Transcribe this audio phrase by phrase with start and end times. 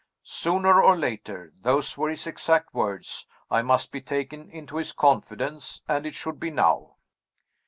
[0.23, 5.83] Sooner or later (those were his exact words) I must be taken into his confidence
[5.87, 6.95] and it should be now.